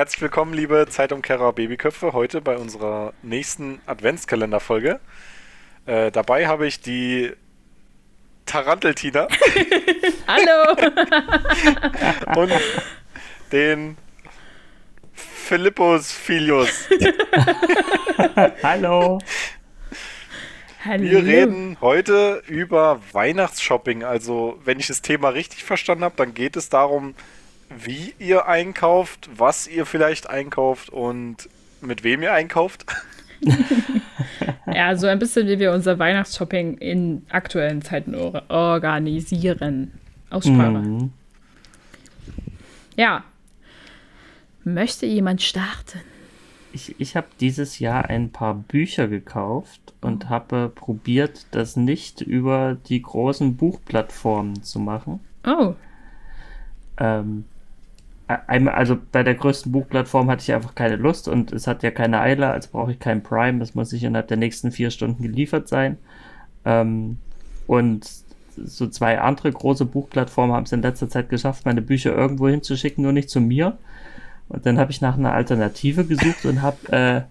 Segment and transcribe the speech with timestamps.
[0.00, 4.98] Herzlich willkommen, liebe Zeitumkehrer Babyköpfe, heute bei unserer nächsten Adventskalenderfolge.
[5.84, 7.32] Äh, dabei habe ich die
[8.46, 9.28] Taranteltina.
[10.26, 10.74] Hallo!
[12.40, 12.52] und
[13.52, 13.98] den
[15.12, 16.88] Philippus Filius.
[18.62, 19.18] Hallo!
[20.82, 21.02] Hallo.
[21.02, 24.04] Wir reden heute über Weihnachtsshopping.
[24.04, 27.14] Also, wenn ich das Thema richtig verstanden habe, dann geht es darum,
[27.70, 31.48] wie ihr einkauft, was ihr vielleicht einkauft und
[31.80, 32.84] mit wem ihr einkauft.
[34.66, 39.92] ja, so ein bisschen wie wir unser Weihnachtsshopping in aktuellen Zeiten or organisieren.
[40.30, 40.70] Aussprache.
[40.70, 41.12] Mhm.
[42.96, 43.24] Ja.
[44.62, 46.00] Möchte jemand starten?
[46.72, 50.28] Ich, ich habe dieses Jahr ein paar Bücher gekauft und oh.
[50.28, 55.20] habe probiert, das nicht über die großen Buchplattformen zu machen.
[55.44, 55.74] Oh.
[56.98, 57.46] Ähm,
[58.46, 61.90] einmal, also bei der größten Buchplattform hatte ich einfach keine Lust und es hat ja
[61.90, 63.58] keine Eile, also brauche ich kein Prime.
[63.58, 65.98] Das muss sich innerhalb der nächsten vier Stunden geliefert sein.
[66.64, 67.18] Ähm,
[67.66, 68.10] und
[68.56, 73.02] so zwei andere große Buchplattformen haben es in letzter Zeit geschafft, meine Bücher irgendwo hinzuschicken,
[73.02, 73.78] nur nicht zu mir.
[74.48, 77.22] Und dann habe ich nach einer Alternative gesucht und habe, äh,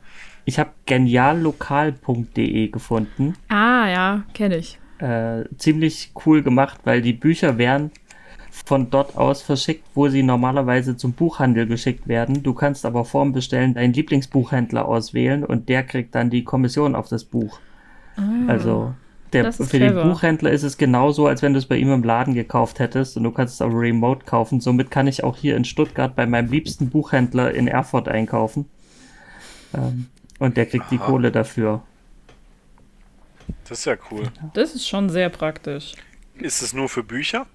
[0.46, 3.36] ich habe geniallokal.de gefunden.
[3.50, 4.80] Ah, ja, kenne ich.
[5.00, 7.92] Äh, ziemlich cool gemacht, weil die Bücher werden
[8.52, 12.44] von dort aus verschickt, wo sie normalerweise zum Buchhandel geschickt werden.
[12.44, 17.08] Du kannst aber vorm Bestellen deinen Lieblingsbuchhändler auswählen und der kriegt dann die Kommission auf
[17.10, 17.60] das Buch.
[18.16, 18.94] Ah, also
[19.34, 20.02] der, für clever.
[20.02, 23.16] den Buchhändler ist es genauso, als wenn du es bei ihm im Laden gekauft hättest
[23.18, 24.60] und du kannst es auch remote kaufen.
[24.60, 28.66] Somit kann ich auch hier in Stuttgart bei meinem liebsten Buchhändler in Erfurt einkaufen.
[29.74, 30.08] Ähm,
[30.40, 30.92] und der kriegt Aha.
[30.92, 31.84] die Kohle dafür.
[33.68, 34.24] Das ist ja cool.
[34.54, 35.94] Das ist schon sehr praktisch.
[36.36, 37.46] Ist es nur für Bücher?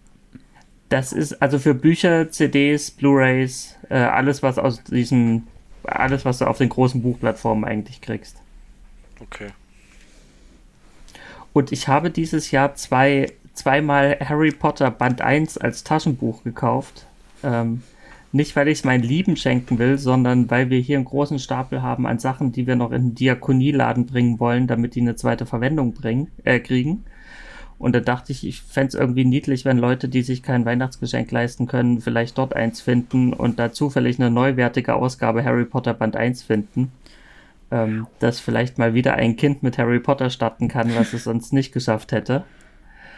[0.89, 5.47] Das ist also für Bücher, CDs, Blu-rays, äh, alles was aus diesem,
[5.83, 8.37] alles was du auf den großen Buchplattformen eigentlich kriegst.
[9.21, 9.49] Okay.
[11.53, 17.07] Und ich habe dieses Jahr zwei, zweimal Harry Potter Band 1 als Taschenbuch gekauft.
[17.43, 17.83] Ähm,
[18.33, 21.83] nicht, weil ich es meinen Lieben schenken will, sondern weil wir hier einen großen Stapel
[21.83, 25.47] haben an Sachen, die wir noch in den Diakonieladen bringen wollen, damit die eine zweite
[25.47, 27.05] Verwendung bringen, äh, kriegen.
[27.79, 31.31] Und da dachte ich, ich fände es irgendwie niedlich, wenn Leute, die sich kein Weihnachtsgeschenk
[31.31, 36.17] leisten können, vielleicht dort eins finden und da zufällig eine neuwertige Ausgabe Harry Potter Band
[36.17, 36.93] 1 finden.
[37.71, 41.53] Ähm, dass vielleicht mal wieder ein Kind mit Harry Potter starten kann, was es sonst
[41.53, 42.45] nicht geschafft hätte.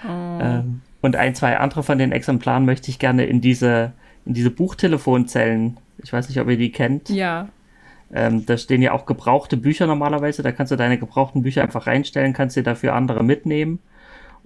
[0.05, 0.39] Oh.
[0.41, 3.93] Ähm, und ein, zwei andere von den Exemplaren möchte ich gerne in diese,
[4.25, 5.79] in diese Buchtelefonzellen.
[6.03, 7.11] Ich weiß nicht, ob ihr die kennt.
[7.11, 7.49] Ja.
[8.13, 10.43] Ähm, da stehen ja auch gebrauchte Bücher normalerweise.
[10.43, 13.81] Da kannst du deine gebrauchten Bücher einfach reinstellen, kannst dir dafür andere mitnehmen.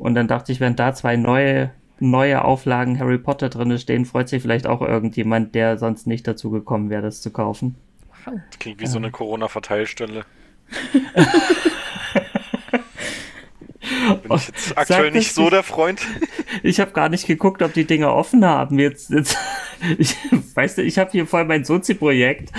[0.00, 4.30] Und dann dachte ich, wenn da zwei neue, neue Auflagen Harry Potter drin stehen, freut
[4.30, 7.74] sich vielleicht auch irgendjemand, der sonst nicht dazu gekommen wäre, das zu kaufen.
[8.24, 10.24] Das klingt wie so eine Corona-Verteilstelle.
[14.22, 16.00] Bin ich jetzt aktuell nicht so der Freund?
[16.62, 18.78] Ich habe gar nicht geguckt, ob die Dinger offen haben.
[18.78, 19.38] Jetzt, jetzt
[19.98, 20.16] ich,
[20.54, 22.50] weißt du, ich habe hier voll mein Sozi-Projekt.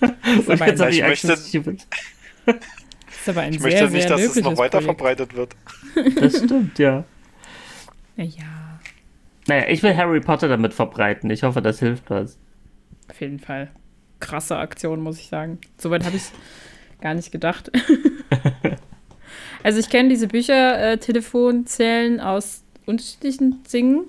[0.00, 1.38] Und jetzt habe ich, möchte,
[3.20, 4.84] ist aber ein ich sehr, möchte nicht, sehr dass es noch weiter Projekt.
[4.84, 5.56] verbreitet wird.
[6.16, 7.04] Das stimmt, ja.
[8.16, 8.80] Ja.
[9.46, 11.30] Naja, ich will Harry Potter damit verbreiten.
[11.30, 12.38] Ich hoffe, das hilft was.
[13.10, 13.70] Auf jeden Fall.
[14.20, 15.58] Krasse Aktion, muss ich sagen.
[15.78, 16.32] Soweit habe ich es
[17.00, 17.70] gar nicht gedacht.
[19.62, 24.04] also ich kenne diese Bücher, äh, Telefonzellen aus unterschiedlichen Dingen.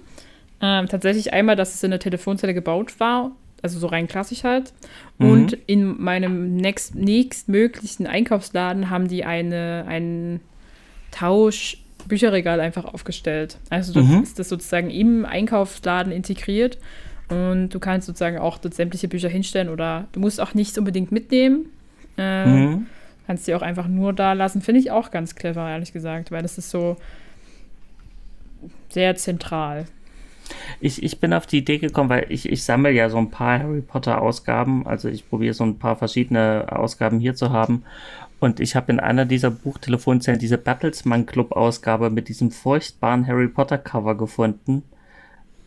[0.62, 4.74] Ähm, tatsächlich einmal, dass es in der Telefonzelle gebaut war also so rein klassisch halt.
[5.18, 5.30] Mhm.
[5.30, 10.40] Und in meinem nächst, nächstmöglichen Einkaufsladen haben die eine, ein
[11.12, 13.58] Tausch-Bücherregal einfach aufgestellt.
[13.70, 14.24] Also du mhm.
[14.24, 16.78] ist das sozusagen im Einkaufsladen integriert.
[17.30, 21.14] Und du kannst sozusagen auch dort sämtliche Bücher hinstellen oder du musst auch nichts unbedingt
[21.14, 21.68] mitnehmen.
[22.18, 22.88] Äh, mhm.
[23.26, 24.62] Kannst die auch einfach nur da lassen.
[24.62, 26.98] Finde ich auch ganz clever, ehrlich gesagt, weil das ist so
[28.90, 29.86] sehr zentral.
[30.80, 33.60] Ich, ich bin auf die Idee gekommen, weil ich, ich sammle ja so ein paar
[33.60, 34.88] Harry Potter Ausgaben.
[34.88, 37.84] Also ich probiere so ein paar verschiedene Ausgaben hier zu haben.
[38.40, 43.48] Und ich habe in einer dieser Buchtelefonzellen diese Bertelsmann Club Ausgabe mit diesem furchtbaren Harry
[43.48, 44.82] Potter Cover gefunden,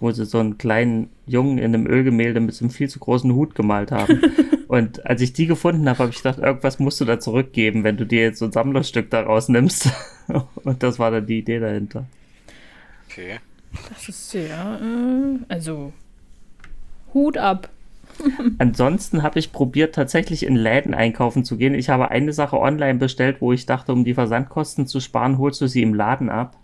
[0.00, 3.32] wo sie so einen kleinen Jungen in einem Ölgemälde mit so einem viel zu großen
[3.32, 4.20] Hut gemalt haben.
[4.68, 7.96] Und als ich die gefunden habe, habe ich gedacht, irgendwas musst du da zurückgeben, wenn
[7.96, 9.90] du dir jetzt so ein Sammlerstück daraus nimmst.
[10.64, 12.06] Und das war dann die Idee dahinter.
[13.08, 13.38] Okay.
[13.88, 15.92] Das ist sehr, äh, also
[17.12, 17.68] Hut ab.
[18.58, 21.74] Ansonsten habe ich probiert, tatsächlich in Läden einkaufen zu gehen.
[21.74, 25.60] Ich habe eine Sache online bestellt, wo ich dachte, um die Versandkosten zu sparen, holst
[25.60, 26.56] du sie im Laden ab.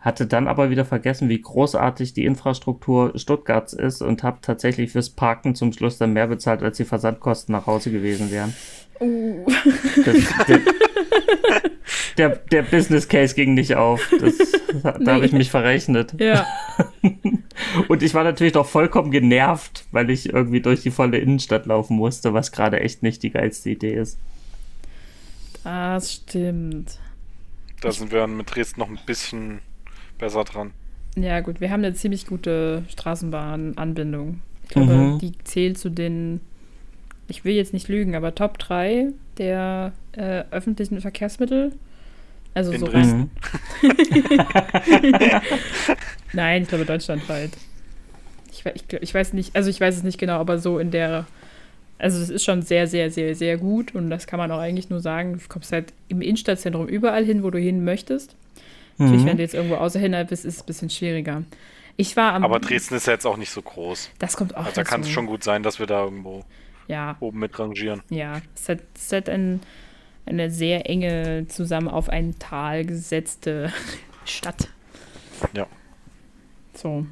[0.00, 5.08] hatte dann aber wieder vergessen, wie großartig die Infrastruktur Stuttgarts ist und habe tatsächlich fürs
[5.10, 8.54] Parken zum Schluss dann mehr bezahlt, als die Versandkosten nach Hause gewesen wären.
[9.00, 9.46] Uh.
[10.04, 10.60] Das, der,
[12.16, 14.12] der, der, Business Case ging nicht auf.
[14.20, 14.34] Das,
[14.82, 15.10] da nee.
[15.10, 16.14] habe ich mich verrechnet.
[16.20, 16.46] Ja.
[17.88, 21.96] Und ich war natürlich doch vollkommen genervt, weil ich irgendwie durch die volle Innenstadt laufen
[21.96, 24.18] musste, was gerade echt nicht die geilste Idee ist.
[25.64, 26.98] Das stimmt.
[27.80, 29.60] Da sind wir mit Dresden noch ein bisschen
[30.18, 30.72] besser dran.
[31.16, 34.40] Ja, gut, wir haben eine ziemlich gute Straßenbahnanbindung.
[34.64, 35.18] Ich glaube, mhm.
[35.18, 36.40] die zählt zu den,
[37.28, 41.72] ich will jetzt nicht lügen, aber Top 3 der äh, öffentlichen Verkehrsmittel.
[42.54, 43.30] Also In so rein.
[46.32, 47.50] Nein, ich glaube deutschlandweit.
[48.52, 51.26] Ich, ich, ich weiß nicht, also ich weiß es nicht genau, aber so in der
[51.98, 54.90] also das ist schon sehr, sehr, sehr, sehr gut und das kann man auch eigentlich
[54.90, 55.34] nur sagen.
[55.34, 58.36] Du kommst halt im Innenstadtzentrum überall hin, wo du hin möchtest.
[58.98, 59.06] Mhm.
[59.06, 61.44] Natürlich, wenn du jetzt irgendwo außerhalb bist, ist es ein bisschen schwieriger.
[61.96, 62.44] Ich war am.
[62.44, 64.10] Aber Dresden ist ja jetzt auch nicht so groß.
[64.18, 64.64] Das kommt auch.
[64.64, 66.44] Also da kann es schon gut sein, dass wir da irgendwo
[66.88, 67.16] ja.
[67.20, 68.02] oben mit rangieren.
[68.10, 69.60] Ja, es ist halt, es ist halt ein,
[70.26, 73.72] eine sehr enge, zusammen auf ein Tal gesetzte
[74.24, 74.68] Stadt.
[75.54, 75.66] Ja.
[76.74, 77.06] So.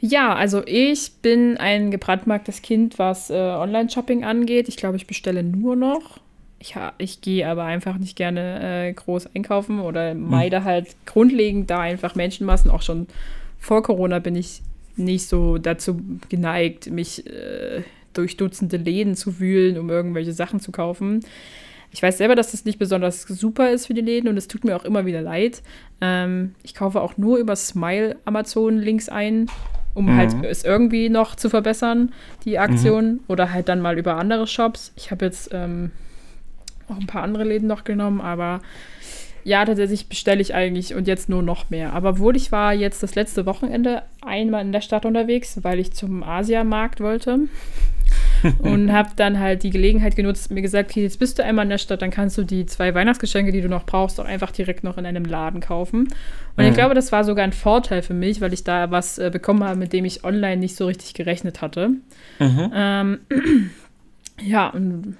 [0.00, 4.68] Ja, also ich bin ein gebrandmarktes Kind, was äh, Online-Shopping angeht.
[4.68, 6.20] Ich glaube, ich bestelle nur noch
[6.60, 10.28] ich, ich gehe aber einfach nicht gerne äh, groß einkaufen oder hm.
[10.28, 10.64] meide hm.
[10.64, 12.70] halt grundlegend da einfach Menschenmassen.
[12.70, 13.08] Auch schon
[13.58, 14.62] vor Corona bin ich
[14.96, 20.72] nicht so dazu geneigt, mich äh, durch Dutzende Läden zu wühlen, um irgendwelche Sachen zu
[20.72, 21.20] kaufen.
[21.92, 24.64] Ich weiß selber, dass das nicht besonders super ist für die Läden und es tut
[24.64, 25.62] mir auch immer wieder leid.
[26.00, 29.46] Ähm, ich kaufe auch nur über Smile Amazon Links ein,
[29.94, 30.16] um mhm.
[30.16, 32.12] halt es irgendwie noch zu verbessern,
[32.44, 33.14] die Aktion.
[33.14, 33.20] Mhm.
[33.26, 34.92] Oder halt dann mal über andere Shops.
[34.96, 35.90] Ich habe jetzt ähm,
[36.88, 38.60] auch ein paar andere Läden noch genommen, aber
[39.42, 41.92] ja, tatsächlich bestelle ich eigentlich und jetzt nur noch mehr.
[41.92, 45.92] Aber obwohl ich war jetzt das letzte Wochenende einmal in der Stadt unterwegs, weil ich
[45.92, 47.40] zum Asiamarkt wollte
[48.58, 51.70] und habe dann halt die Gelegenheit genutzt, mir gesagt, okay, jetzt bist du einmal in
[51.70, 54.84] der Stadt, dann kannst du die zwei Weihnachtsgeschenke, die du noch brauchst, auch einfach direkt
[54.84, 56.08] noch in einem Laden kaufen.
[56.56, 56.70] Und mhm.
[56.70, 59.64] ich glaube, das war sogar ein Vorteil für mich, weil ich da was äh, bekommen
[59.64, 61.90] habe, mit dem ich online nicht so richtig gerechnet hatte.
[62.38, 62.72] Mhm.
[62.74, 63.18] Ähm,
[64.42, 65.16] ja, und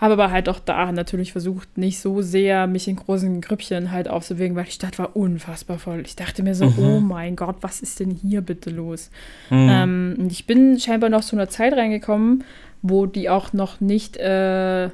[0.00, 4.08] habe aber halt auch da natürlich versucht, nicht so sehr mich in großen Grüppchen halt
[4.08, 6.02] aufzuwägen, weil die Stadt war unfassbar voll.
[6.06, 6.78] Ich dachte mir so, mhm.
[6.78, 9.10] oh mein Gott, was ist denn hier bitte los?
[9.50, 9.68] Mhm.
[9.70, 12.44] Ähm, und ich bin scheinbar noch zu einer Zeit reingekommen,
[12.80, 14.88] wo die auch noch nicht äh,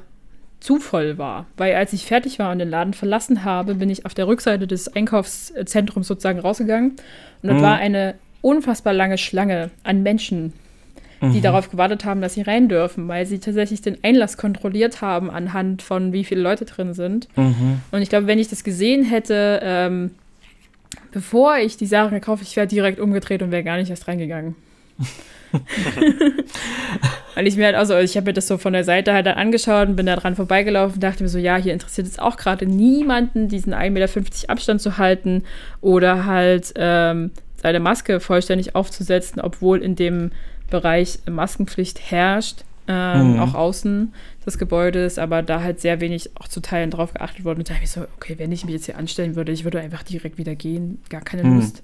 [0.59, 1.45] zu voll war.
[1.55, 4.67] Weil als ich fertig war und den Laden verlassen habe, bin ich auf der Rückseite
[4.67, 6.91] des Einkaufszentrums sozusagen rausgegangen.
[7.41, 7.63] Und dort mhm.
[7.63, 10.51] war eine unfassbar lange Schlange an Menschen
[11.21, 11.41] die mhm.
[11.41, 15.81] darauf gewartet haben, dass sie rein dürfen, weil sie tatsächlich den Einlass kontrolliert haben anhand
[15.81, 17.27] von wie viele Leute drin sind.
[17.35, 17.81] Mhm.
[17.91, 20.11] Und ich glaube, wenn ich das gesehen hätte, ähm,
[21.11, 24.55] bevor ich die Sachen gekauft ich wäre direkt umgedreht und wäre gar nicht erst reingegangen.
[27.35, 29.37] Weil ich mir halt also ich habe mir das so von der Seite halt dann
[29.37, 32.37] angeschaut und bin da dran vorbeigelaufen und dachte mir so, ja, hier interessiert es auch
[32.37, 34.09] gerade niemanden, diesen 1,50 Meter
[34.49, 35.43] Abstand zu halten
[35.81, 37.31] oder halt ähm,
[37.61, 40.31] seine Maske vollständig aufzusetzen, obwohl in dem
[40.69, 43.39] Bereich Maskenpflicht herrscht, ähm, mhm.
[43.39, 44.13] auch außen
[44.45, 47.59] des Gebäudes, aber da halt sehr wenig auch zu Teilen drauf geachtet worden.
[47.59, 49.79] Und da habe ich so, okay, wenn ich mich jetzt hier anstellen würde, ich würde
[49.79, 51.57] einfach direkt wieder gehen, gar keine mhm.
[51.57, 51.83] Lust.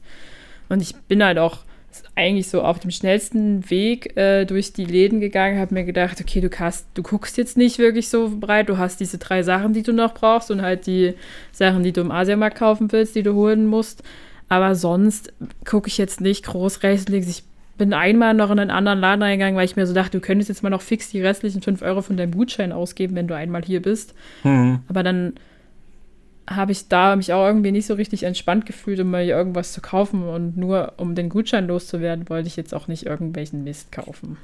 [0.69, 1.59] Und ich bin halt auch
[2.15, 6.41] eigentlich so auf dem schnellsten Weg äh, durch die Läden gegangen, habe mir gedacht, okay,
[6.41, 9.83] du hast, du guckst jetzt nicht wirklich so breit, du hast diese drei Sachen, die
[9.83, 11.13] du noch brauchst und halt die
[11.51, 14.03] Sachen, die du im Asiamarkt kaufen willst, die du holen musst.
[14.49, 15.33] Aber sonst
[15.65, 17.27] gucke ich jetzt nicht groß rechts links.
[17.27, 17.43] Ich
[17.77, 20.49] bin einmal noch in einen anderen Laden reingegangen, weil ich mir so dachte, du könntest
[20.49, 23.63] jetzt mal noch fix die restlichen 5 Euro von deinem Gutschein ausgeben, wenn du einmal
[23.63, 24.13] hier bist.
[24.43, 24.79] Mhm.
[24.87, 25.33] Aber dann
[26.47, 29.81] habe ich da mich auch irgendwie nicht so richtig entspannt gefühlt, um mal irgendwas zu
[29.81, 30.23] kaufen.
[30.23, 34.37] Und nur um den Gutschein loszuwerden, wollte ich jetzt auch nicht irgendwelchen Mist kaufen.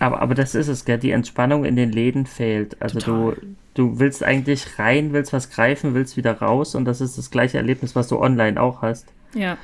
[0.00, 0.98] Aber, aber das ist es, gell?
[0.98, 2.76] Die Entspannung in den Läden fehlt.
[2.82, 3.34] Also du,
[3.74, 7.56] du willst eigentlich rein, willst was greifen, willst wieder raus und das ist das gleiche
[7.56, 9.06] Erlebnis, was du online auch hast.
[9.34, 9.56] Ja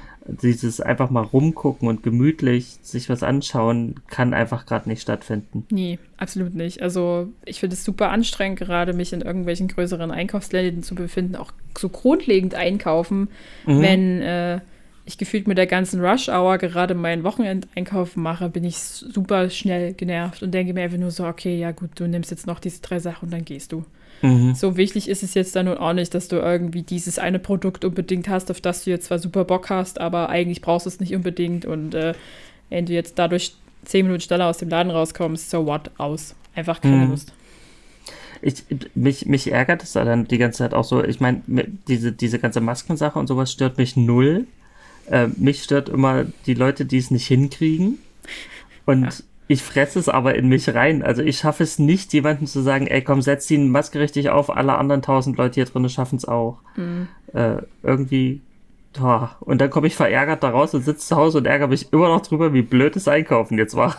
[0.43, 5.67] dieses einfach mal rumgucken und gemütlich sich was anschauen, kann einfach gerade nicht stattfinden.
[5.71, 6.83] Nee, absolut nicht.
[6.83, 11.53] Also ich finde es super anstrengend, gerade mich in irgendwelchen größeren Einkaufsläden zu befinden, auch
[11.77, 13.29] so grundlegend einkaufen,
[13.67, 13.83] mhm.
[13.83, 14.61] wenn äh,
[15.05, 20.43] ich gefühlt mit der ganzen Rush-Hour gerade meinen Wochenendeinkauf mache, bin ich super schnell genervt
[20.43, 22.99] und denke mir einfach nur so, okay, ja gut, du nimmst jetzt noch diese drei
[22.99, 23.85] Sachen und dann gehst du.
[24.23, 24.55] Mhm.
[24.55, 27.85] So wichtig ist es jetzt dann nun auch nicht, dass du irgendwie dieses eine Produkt
[27.85, 31.01] unbedingt hast, auf das du jetzt zwar super Bock hast, aber eigentlich brauchst du es
[31.01, 31.65] nicht unbedingt.
[31.65, 32.15] Und äh,
[32.69, 36.35] wenn du jetzt dadurch zehn Minuten schneller aus dem Laden rauskommst, so what, aus.
[36.55, 37.11] Einfach keine mhm.
[37.11, 37.33] Lust.
[38.43, 41.03] ich, mich, mich ärgert es dann die ganze Zeit auch so.
[41.05, 41.43] Ich meine,
[41.89, 44.47] diese, diese ganze Maskensache und sowas stört mich null.
[45.11, 47.99] Äh, mich stört immer die Leute, die es nicht hinkriegen.
[48.87, 49.11] Und ja.
[49.51, 51.03] Ich fresse es aber in mich rein.
[51.03, 54.49] Also ich schaffe es nicht, jemandem zu sagen, ey komm, setz die Maske richtig auf,
[54.49, 56.59] alle anderen tausend Leute hier drin schaffen es auch.
[56.77, 57.09] Mhm.
[57.35, 58.43] Äh, irgendwie
[58.93, 59.37] Boah.
[59.41, 62.09] Und dann komme ich verärgert da raus und sitze zu Hause und ärgere mich immer
[62.09, 63.97] noch drüber, wie blöd das Einkaufen jetzt war.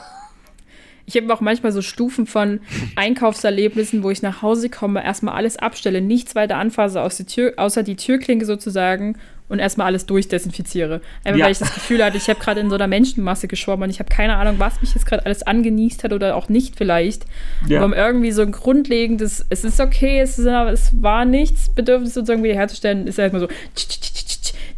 [1.05, 2.61] Ich habe auch manchmal so Stufen von
[2.95, 7.53] Einkaufserlebnissen, wo ich nach Hause komme, erstmal alles abstelle, nichts weiter anfasse aus die Tür,
[7.57, 9.17] außer die Türklinke sozusagen
[9.51, 11.01] und erstmal alles durchdesinfiziere.
[11.23, 11.45] Einfach ja.
[11.45, 13.99] weil ich das Gefühl hatte, ich habe gerade in so einer Menschenmasse geschwommen und ich
[13.99, 17.25] habe keine Ahnung, was mich jetzt gerade alles angenießt hat oder auch nicht vielleicht.
[17.67, 17.81] Ja.
[17.81, 22.43] Aber irgendwie so ein grundlegendes, es ist okay, es, ist, es war nichts, Bedürfnis sozusagen
[22.43, 23.49] wiederherzustellen, ist halt mal so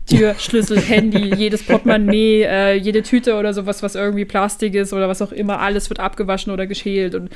[0.07, 5.07] Tür, Schlüssel, Handy, jedes Portemonnaie, äh, jede Tüte oder sowas, was irgendwie Plastik ist oder
[5.07, 7.29] was auch immer, alles wird abgewaschen oder geschält und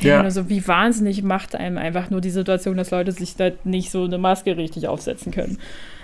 [0.00, 3.90] ja, also wie wahnsinnig macht einem einfach nur die Situation, dass Leute sich da nicht
[3.90, 5.58] so eine Maske richtig aufsetzen können.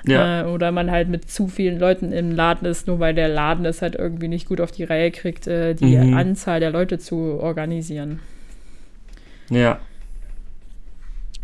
[0.06, 0.42] Ja.
[0.42, 3.64] Äh, oder man halt mit zu vielen Leuten im Laden ist, nur weil der Laden
[3.64, 6.16] es halt irgendwie nicht gut auf die Reihe kriegt, äh, die mhm.
[6.16, 8.20] Anzahl der Leute zu organisieren.
[9.50, 9.80] Ja.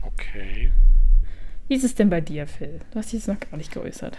[0.03, 0.71] Okay.
[1.69, 2.81] Wie ist es denn bei dir, Phil?
[2.93, 4.17] Du hast dich jetzt noch gar nicht geäußert.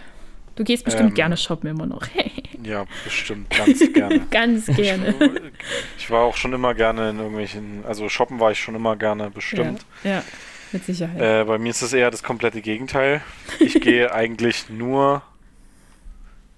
[0.58, 2.02] Du gehst bestimmt ähm, gerne shoppen immer noch.
[2.64, 4.26] ja, bestimmt, ganz gerne.
[4.32, 5.14] ganz gerne.
[5.20, 8.96] Ich, ich, war auch schon immer gerne in irgendwelchen, also shoppen war ich schon immer
[8.96, 9.86] gerne, bestimmt.
[10.02, 10.24] Ja, ja
[10.72, 11.20] mit Sicherheit.
[11.20, 13.20] Äh, bei mir ist es eher das komplette Gegenteil.
[13.60, 15.22] Ich gehe eigentlich nur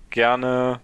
[0.09, 0.81] gerne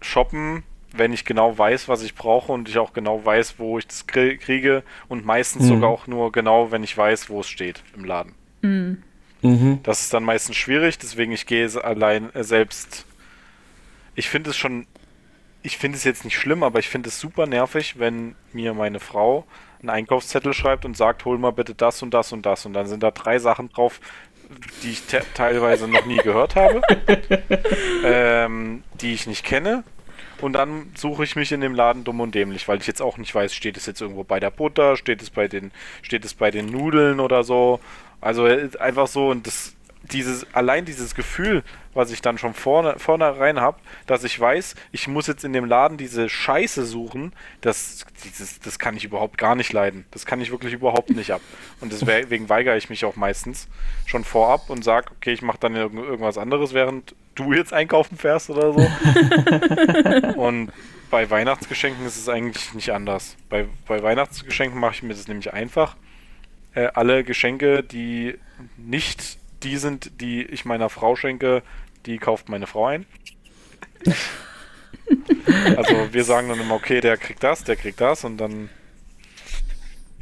[0.00, 3.86] shoppen, wenn ich genau weiß, was ich brauche und ich auch genau weiß, wo ich
[3.86, 5.68] das kriege und meistens mhm.
[5.68, 8.34] sogar auch nur genau, wenn ich weiß, wo es steht im Laden.
[8.62, 9.02] Mhm.
[9.42, 9.80] Mhm.
[9.82, 13.06] Das ist dann meistens schwierig, deswegen ich gehe allein äh, selbst.
[14.14, 14.86] Ich finde es schon,
[15.62, 19.00] ich finde es jetzt nicht schlimm, aber ich finde es super nervig, wenn mir meine
[19.00, 19.46] Frau
[19.80, 22.86] einen Einkaufszettel schreibt und sagt, hol mal bitte das und das und das und dann
[22.86, 24.00] sind da drei Sachen drauf,
[24.82, 25.02] die ich
[25.34, 26.82] teilweise noch nie gehört habe,
[28.04, 29.84] ähm, die ich nicht kenne.
[30.40, 33.18] Und dann suche ich mich in dem Laden dumm und dämlich, weil ich jetzt auch
[33.18, 35.70] nicht weiß, steht es jetzt irgendwo bei der Butter, steht es bei den,
[36.02, 37.78] steht es bei den Nudeln oder so
[38.20, 39.74] also äh, einfach so und das
[40.12, 41.62] dieses allein dieses Gefühl,
[41.94, 45.64] was ich dann schon vorne vornherein habe, dass ich weiß, ich muss jetzt in dem
[45.64, 50.04] Laden diese Scheiße suchen, das dieses das kann ich überhaupt gar nicht leiden.
[50.10, 51.40] Das kann ich wirklich überhaupt nicht ab.
[51.80, 53.68] Und deswegen weigere ich mich auch meistens
[54.06, 58.50] schon vorab und sage, okay, ich mache dann irgendwas anderes, während du jetzt einkaufen fährst
[58.50, 58.90] oder so.
[60.40, 60.72] und
[61.10, 63.36] bei Weihnachtsgeschenken ist es eigentlich nicht anders.
[63.48, 65.96] Bei, bei Weihnachtsgeschenken mache ich mir das nämlich einfach
[66.74, 68.36] äh, alle Geschenke, die
[68.76, 71.62] nicht die sind, die ich meiner Frau schenke,
[72.06, 73.06] die kauft meine Frau ein.
[75.76, 78.70] also wir sagen dann immer, okay, der kriegt das, der kriegt das und dann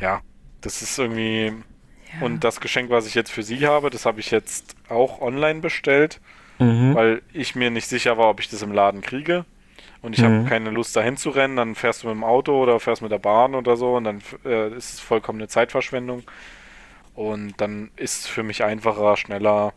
[0.01, 0.23] ja,
[0.61, 2.25] das ist irgendwie ja.
[2.27, 5.61] und das Geschenk, was ich jetzt für sie habe, das habe ich jetzt auch online
[5.61, 6.21] bestellt,
[6.59, 6.95] mhm.
[6.95, 9.45] weil ich mir nicht sicher war, ob ich das im Laden kriege
[10.01, 10.41] und ich mhm.
[10.41, 13.11] habe keine Lust dahin zu rennen, dann fährst du mit dem Auto oder fährst mit
[13.11, 16.23] der Bahn oder so und dann äh, ist es vollkommen eine Zeitverschwendung.
[17.15, 19.73] Und dann ist es für mich einfacher, schneller.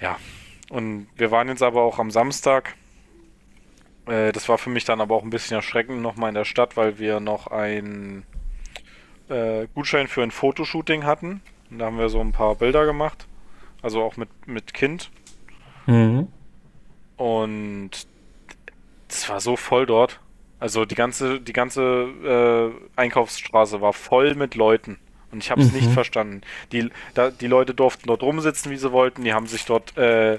[0.00, 0.16] Ja.
[0.68, 2.74] Und wir waren jetzt aber auch am Samstag.
[4.06, 6.76] Äh, das war für mich dann aber auch ein bisschen erschreckend nochmal in der Stadt,
[6.76, 8.24] weil wir noch einen
[9.28, 11.40] äh, Gutschein für ein Fotoshooting hatten.
[11.70, 13.28] Und da haben wir so ein paar Bilder gemacht.
[13.80, 15.12] Also auch mit, mit Kind.
[15.86, 16.26] Mhm.
[17.16, 18.08] Und
[19.08, 20.20] es war so voll dort.
[20.58, 21.82] Also die ganze, die ganze
[22.24, 24.98] äh, Einkaufsstraße war voll mit Leuten.
[25.30, 25.80] Und ich habe es mhm.
[25.80, 26.40] nicht verstanden.
[26.72, 29.24] Die, da, die Leute durften dort rumsitzen, wie sie wollten.
[29.24, 30.38] Die haben sich dort äh,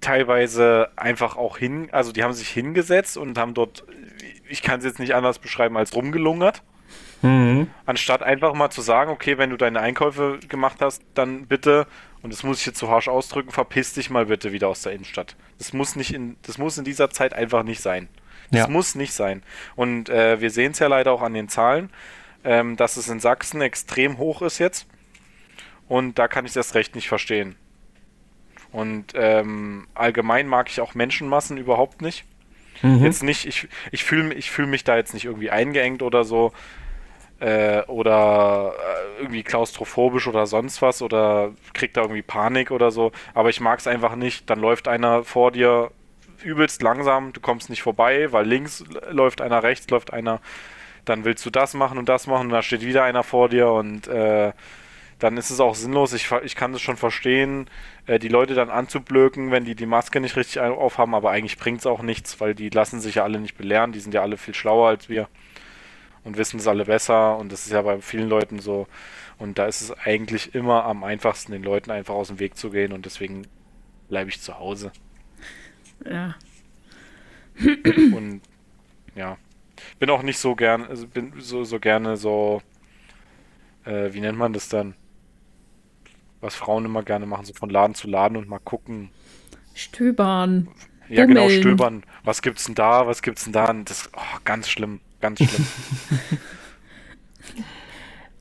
[0.00, 3.84] teilweise einfach auch hin, also die haben sich hingesetzt und haben dort,
[4.48, 6.62] ich kann es jetzt nicht anders beschreiben, als rumgelungert.
[7.22, 7.68] Mhm.
[7.86, 11.86] Anstatt einfach mal zu sagen, okay, wenn du deine Einkäufe gemacht hast, dann bitte
[12.22, 14.92] und das muss ich jetzt so harsch ausdrücken, verpiss dich mal bitte wieder aus der
[14.92, 15.36] Innenstadt.
[15.58, 18.08] Das muss nicht in, das muss in dieser Zeit einfach nicht sein.
[18.50, 18.68] Das ja.
[18.68, 19.42] muss nicht sein.
[19.76, 21.90] Und äh, wir sehen es ja leider auch an den Zahlen,
[22.44, 24.86] ähm, dass es in Sachsen extrem hoch ist jetzt.
[25.88, 27.56] Und da kann ich das recht nicht verstehen.
[28.70, 32.24] Und ähm, allgemein mag ich auch Menschenmassen überhaupt nicht.
[32.82, 33.02] Mhm.
[33.02, 36.52] Jetzt nicht, ich, ich fühle ich fühl mich da jetzt nicht irgendwie eingeengt oder so
[37.40, 43.12] äh, oder äh, irgendwie klaustrophobisch oder sonst was oder kriegt da irgendwie Panik oder so.
[43.34, 44.48] Aber ich mag es einfach nicht.
[44.48, 45.90] Dann läuft einer vor dir
[46.42, 50.40] übelst langsam, du kommst nicht vorbei, weil links läuft einer, rechts läuft einer.
[51.04, 53.70] Dann willst du das machen und das machen und da steht wieder einer vor dir
[53.70, 54.52] und äh,
[55.18, 56.12] dann ist es auch sinnlos.
[56.12, 57.68] Ich, ich kann das schon verstehen,
[58.06, 61.80] äh, die Leute dann anzublöken, wenn die die Maske nicht richtig aufhaben, aber eigentlich bringt
[61.80, 64.36] es auch nichts, weil die lassen sich ja alle nicht belehren, die sind ja alle
[64.36, 65.28] viel schlauer als wir.
[66.24, 68.86] Und wissen es alle besser und das ist ja bei vielen Leuten so.
[69.38, 72.70] Und da ist es eigentlich immer am einfachsten, den Leuten einfach aus dem Weg zu
[72.70, 73.46] gehen und deswegen
[74.08, 74.92] bleibe ich zu Hause.
[76.04, 76.34] Ja.
[77.58, 78.42] Und
[79.14, 79.38] ja,
[79.98, 82.62] bin auch nicht so gern, also bin so, so gerne so,
[83.84, 84.94] äh, wie nennt man das dann?
[86.40, 89.10] Was Frauen immer gerne machen, so von Laden zu Laden und mal gucken.
[89.74, 90.68] Stöbern.
[91.08, 91.60] Ja, genau, Bummeln.
[91.60, 92.02] stöbern.
[92.24, 93.06] Was gibt's denn da?
[93.06, 93.68] Was gibt's denn da?
[93.70, 95.66] Und das, oh, ganz schlimm, ganz schlimm.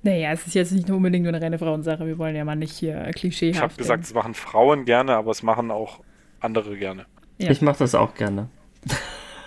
[0.02, 2.06] Naja, es ist jetzt nicht unbedingt nur eine reine Frauensache.
[2.08, 3.58] Wir wollen ja mal nicht hier klischeehaft.
[3.58, 6.00] Ich habe gesagt, es machen Frauen gerne, aber es machen auch
[6.40, 7.06] andere gerne.
[7.38, 7.52] Ja.
[7.52, 8.50] Ich mache das auch gerne.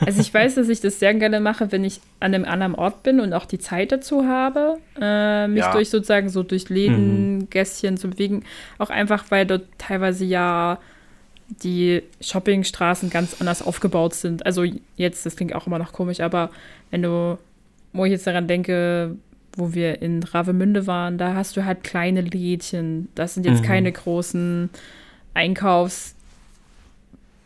[0.05, 3.05] Also ich weiß, dass ich das sehr gerne mache, wenn ich an einem anderen Ort
[3.05, 5.71] bin und auch die Zeit dazu habe, äh, mich Ja.
[5.71, 8.43] durch sozusagen so durch Läden, Gässchen zu bewegen.
[8.79, 10.79] Auch einfach, weil dort teilweise ja
[11.49, 14.45] die Shoppingstraßen ganz anders aufgebaut sind.
[14.45, 14.65] Also
[14.97, 16.51] jetzt, das klingt auch immer noch komisch, aber
[16.93, 17.37] wenn du,
[17.93, 19.17] wo ich jetzt daran denke,
[19.57, 23.09] wo wir in Ravemünde waren, da hast du halt kleine Lädchen.
[23.17, 23.67] Das sind jetzt Mhm.
[23.67, 24.71] keine großen
[25.35, 26.15] Einkaufs-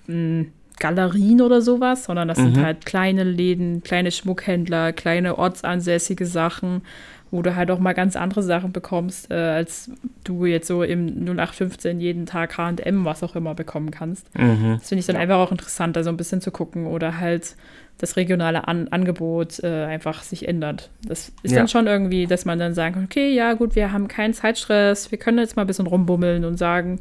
[0.07, 0.47] mh,
[0.79, 2.63] Galerien oder sowas, sondern das sind Mhm.
[2.63, 6.83] halt kleine Läden, kleine Schmuckhändler, kleine ortsansässige Sachen,
[7.31, 9.91] wo du halt auch mal ganz andere Sachen bekommst, äh, als
[10.25, 14.27] du jetzt so im 0815 jeden Tag H&M, was auch immer, bekommen kannst.
[14.39, 14.77] Mhm.
[14.79, 15.23] Das finde ich dann Ja.
[15.23, 17.57] einfach auch interessant, da so ein bisschen zu gucken oder halt
[17.99, 20.91] das regionale An Angebot äh, einfach sich ändert.
[21.07, 21.59] Das ist Ja.
[21.59, 25.11] dann schon irgendwie, dass man dann sagen kann, okay, ja gut, wir haben keinen Zeitstress,
[25.11, 27.01] wir können jetzt mal ein bisschen rumbummeln und sagen,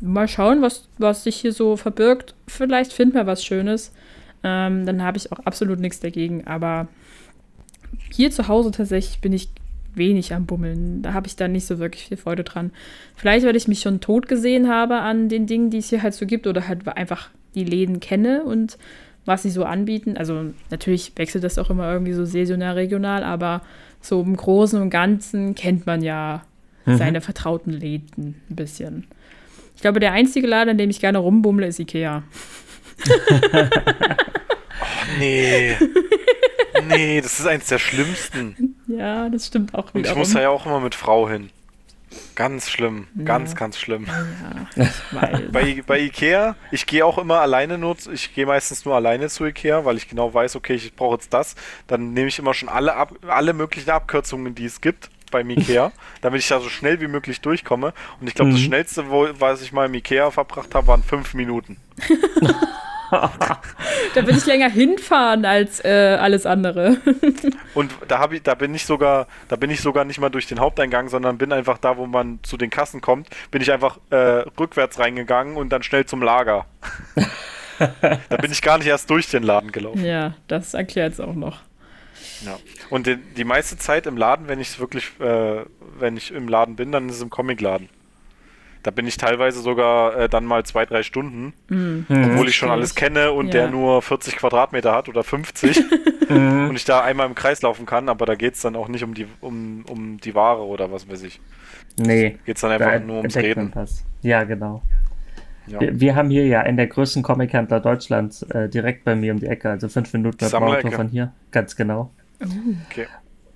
[0.00, 2.34] mal schauen, was, was sich hier so verbirgt.
[2.46, 3.92] Vielleicht finden wir was Schönes.
[4.42, 6.46] Ähm, dann habe ich auch absolut nichts dagegen.
[6.46, 6.88] Aber
[8.10, 9.50] hier zu Hause tatsächlich bin ich
[9.94, 11.02] wenig am Bummeln.
[11.02, 12.70] Da habe ich dann nicht so wirklich viel Freude dran.
[13.16, 16.14] Vielleicht, weil ich mich schon tot gesehen habe an den Dingen, die es hier halt
[16.14, 18.78] so gibt oder halt einfach die Läden kenne und
[19.26, 20.16] was sie so anbieten.
[20.16, 23.62] Also natürlich wechselt das auch immer irgendwie so saisonal, regional, aber
[24.00, 26.42] so im Großen und Ganzen kennt man ja
[26.86, 26.96] Mhm.
[26.96, 29.06] seine vertrauten Läden ein bisschen.
[29.76, 32.22] Ich glaube, der einzige Laden, in dem ich gerne rumbummle, ist Ikea.
[35.18, 35.76] Nee.
[36.88, 38.76] nee, das ist eins der schlimmsten.
[38.86, 41.50] Ja, das stimmt auch Und ich muss da ja auch immer mit Frau hin.
[42.34, 43.56] Ganz schlimm, ganz, Ja.
[43.58, 44.06] ganz schlimm.
[44.76, 44.88] ja.
[45.52, 49.44] Bei, bei Ikea, ich gehe auch immer alleine nur, ich gehe meistens nur alleine zu
[49.44, 51.54] Ikea, weil ich genau weiß, okay, ich brauche jetzt das.
[51.86, 55.92] Dann nehme ich immer schon alle, Ab alle möglichen Abkürzungen, die es gibt beim Ikea,
[56.22, 57.92] damit ich da so schnell wie möglich durchkomme.
[58.20, 58.64] Und ich glaube, das Mhm.
[58.64, 61.76] schnellste, wo, was ich mal im Ikea verbracht habe, waren fünf Minuten.
[64.14, 66.96] Da will ich länger hinfahren als äh, alles andere.
[67.74, 70.46] Und da habe ich, da bin ich sogar, da bin ich sogar nicht mal durch
[70.46, 73.98] den Haupteingang, sondern bin einfach da, wo man zu den Kassen kommt, bin ich einfach
[74.10, 76.66] äh, rückwärts reingegangen und dann schnell zum Lager.
[77.78, 80.04] da bin ich gar nicht erst durch den Laden gelaufen.
[80.04, 81.58] ja, das erklärt es auch noch.
[82.44, 82.58] Ja.
[82.88, 85.64] Und die, die meiste Zeit im Laden, wenn ich wirklich, äh,
[85.98, 87.88] wenn ich im Laden bin, dann ist es im Comicladen.
[88.82, 92.06] Da bin ich teilweise sogar äh, dann mal zwei, drei Stunden, Mhm.
[92.08, 93.52] obwohl ich schon alles kenne und Ja.
[93.62, 95.78] der nur 40 Quadratmeter hat oder 50
[96.30, 96.70] Mhm.
[96.70, 99.04] und ich da einmal im Kreis laufen kann, aber da geht es dann auch nicht
[99.04, 101.40] um die, um, um die Ware oder was weiß ich.
[101.98, 103.70] Nee, Geht es dann da einfach nur ums Reden.
[103.74, 104.04] was.
[104.22, 104.80] Ja, genau.
[105.66, 105.80] Ja.
[105.80, 109.40] Wir, wir haben hier ja einen der größten Comic-Händler Deutschlands äh, direkt bei mir um
[109.40, 110.88] die Ecke, also fünf Minuten mit dem Sammlerecke.
[110.88, 111.32] Auto von hier.
[111.50, 112.10] Ganz genau.
[112.88, 113.06] Okay.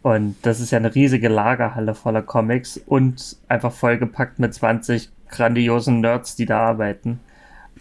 [0.02, 6.00] Und das ist ja eine riesige Lagerhalle voller Comics und einfach vollgepackt mit 20 grandiosen
[6.00, 7.20] Nerds, die da arbeiten.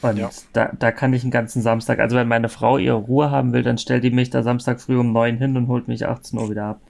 [0.01, 0.29] Und Ja.
[0.53, 3.63] da, da kann ich einen ganzen Samstag, also wenn meine Frau ihre Ruhe haben will,
[3.63, 6.49] dann stellt die mich da Samstag früh um neun hin und holt mich 18 Uhr
[6.49, 6.82] wieder ab.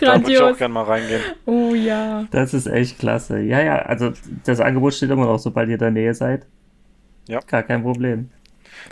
[0.00, 0.58] Da würde ich auch Grandios.
[0.58, 1.20] gerne mal reingehen.
[1.46, 2.24] Oh ja.
[2.32, 3.38] Das ist echt klasse.
[3.40, 4.12] Ja, ja, also
[4.44, 6.46] das Angebot steht immer noch, sobald ihr in der Nähe seid.
[7.26, 7.38] Ja.
[7.46, 8.28] Gar kein Problem.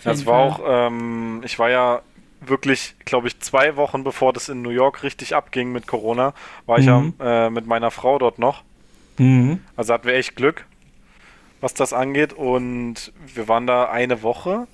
[0.04, 2.02] Das war auch, ähm, ich war ja
[2.40, 6.34] wirklich, glaube ich, zwei Wochen bevor das in New York richtig abging mit Corona,
[6.66, 7.14] war ich Mhm.
[7.20, 8.62] ja äh, mit meiner Frau dort noch.
[9.18, 9.60] Mhm.
[9.76, 10.66] Also hatten wir echt Glück,
[11.60, 12.32] was das angeht.
[12.32, 14.66] Und wir waren da eine Woche.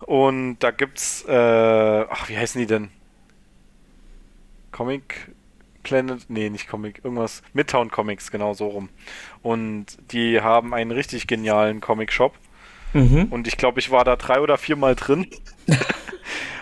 [0.00, 1.32] Und da gibt's, äh,
[2.10, 2.90] ach, wie heißen die denn?
[4.70, 5.30] Comic
[5.84, 6.24] Planet?
[6.28, 7.42] Nee, nicht Comic, irgendwas.
[7.52, 8.88] Midtown Comics, genau so rum.
[9.42, 12.34] Und die haben einen richtig genialen Comic-Shop.
[12.92, 13.26] Mhm.
[13.30, 15.28] Und ich glaube, ich war da drei oder viermal drin.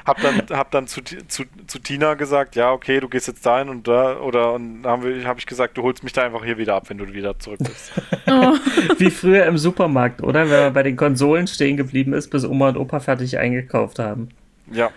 [0.04, 3.68] hab dann, hab dann zu, zu, zu Tina gesagt, ja, okay, du gehst jetzt dahin
[3.68, 6.58] und da, oder und dann habe hab ich gesagt, du holst mich da einfach hier
[6.58, 7.92] wieder ab, wenn du wieder zurück bist.
[8.26, 8.54] Oh,
[8.98, 10.48] Wie früher im Supermarkt, oder?
[10.48, 14.28] Wenn man bei den Konsolen stehen geblieben ist, bis Oma und Opa fertig eingekauft haben.
[14.70, 14.90] Ja,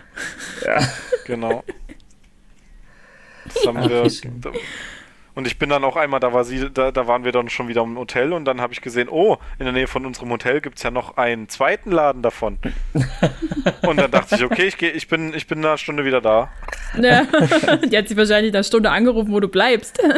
[0.64, 0.78] Ja.
[1.26, 1.64] genau.
[3.44, 4.10] Das haben Ach, wir.
[5.36, 7.68] Und ich bin dann auch einmal, da war sie, da, da waren wir dann schon
[7.68, 10.62] wieder im Hotel und dann habe ich gesehen, oh, in der Nähe von unserem Hotel
[10.62, 12.56] gibt es ja noch einen zweiten Laden davon.
[13.82, 16.50] und dann dachte ich, okay, ich, geh, ich, bin, ich bin eine Stunde wieder da.
[16.98, 17.24] Ja.
[17.84, 20.02] Die hat sich wahrscheinlich eine Stunde angerufen, wo du bleibst.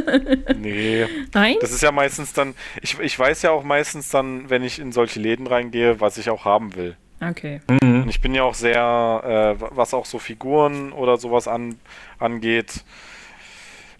[0.57, 1.07] Nee.
[1.35, 1.57] Nein?
[1.61, 4.93] Das ist ja meistens dann, ich, ich weiß ja auch meistens dann, wenn ich in
[4.93, 6.97] solche Läden reingehe, was ich auch haben will.
[7.21, 7.61] Okay.
[7.69, 8.03] Mhm.
[8.03, 11.79] Und ich bin ja auch sehr, äh, was auch so Figuren oder sowas an,
[12.19, 12.85] angeht,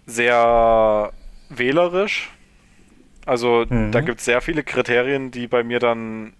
[0.09, 1.11] sehr
[1.49, 2.29] wählerisch.
[3.25, 3.91] Also Mhm.
[3.91, 6.33] da gibt es sehr viele Kriterien, die bei mir dann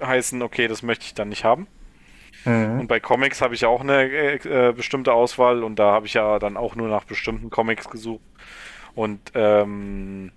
[0.00, 1.66] heißen, okay, das möchte ich dann nicht haben.
[2.44, 2.80] Mhm.
[2.80, 6.06] Und bei Comics habe ich ja auch eine äh, äh, bestimmte Auswahl und da habe
[6.06, 8.24] ich ja dann auch nur nach bestimmten Comics gesucht.
[8.94, 10.32] Und ähm,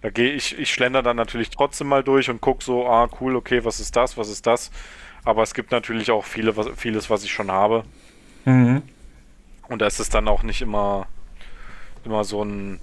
[0.00, 3.36] da gehe ich, ich schlender dann natürlich trotzdem mal durch und gucke so, ah cool,
[3.36, 4.70] okay, was ist das, was ist das?
[5.24, 7.84] Aber es gibt natürlich auch viele, was, vieles, was ich schon habe.
[8.46, 8.82] Mhm.
[9.70, 11.06] Und da ist es dann auch nicht immer,
[12.04, 12.80] immer so ein,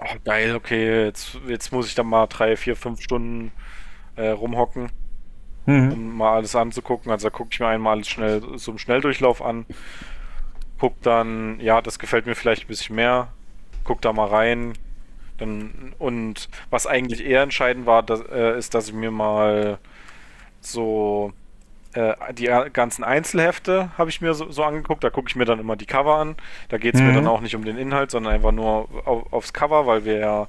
[0.00, 3.52] oh, geil, okay, jetzt, jetzt muss ich dann mal drei, vier, fünf Stunden
[4.16, 4.90] äh, rumhocken,
[5.66, 5.92] Mhm.
[5.92, 7.10] um mal alles anzugucken.
[7.10, 9.64] Also da gucke ich mir einmal alles schnell so im Schnelldurchlauf an.
[10.78, 13.28] Guck dann, ja, das gefällt mir vielleicht ein bisschen mehr.
[13.84, 14.74] Guck da mal rein.
[15.38, 19.78] Dann, und was eigentlich eher entscheidend war, dass, äh, ist, dass ich mir mal
[20.60, 21.32] so
[22.32, 25.04] die ganzen Einzelhefte habe ich mir so, so angeguckt.
[25.04, 26.36] Da gucke ich mir dann immer die Cover an.
[26.68, 27.14] Da geht es mir Mhm.
[27.14, 30.48] dann auch nicht um den Inhalt, sondern einfach nur auf, aufs Cover, weil wir ja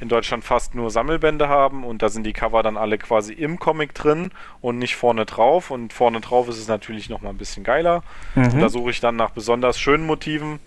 [0.00, 3.60] in Deutschland fast nur Sammelbände haben und da sind die Cover dann alle quasi im
[3.60, 5.70] Comic drin und nicht vorne drauf.
[5.70, 8.02] Und vorne drauf ist es natürlich nochmal ein bisschen geiler.
[8.34, 8.68] Und da Mhm.
[8.68, 10.58] suche ich dann nach besonders schönen Motiven,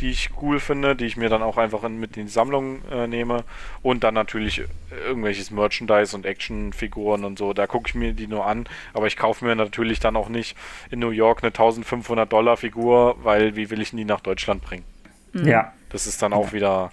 [0.00, 2.82] die ich cool finde, die ich mir dann auch einfach in, mit in die Sammlung
[2.90, 3.44] äh, nehme.
[3.82, 4.64] Und dann natürlich äh,
[5.06, 7.52] irgendwelches Merchandise und Actionfiguren und so.
[7.52, 8.66] Da gucke ich mir die nur an.
[8.92, 10.56] Aber ich kaufe mir natürlich dann auch nicht
[10.90, 14.84] in New York eine 1500 Dollar Figur, weil wie will ich die nach Deutschland bringen?
[15.32, 15.72] Ja.
[15.90, 16.92] Das ist dann auch wieder.